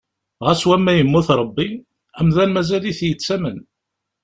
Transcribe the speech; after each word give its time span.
Ɣas 0.45 0.61
wamma 0.67 0.93
yemmut 0.93 1.29
Ṛebbi, 1.39 1.69
amdan 2.19 2.49
mazal-it 2.53 2.99
yettamen. 3.07 3.59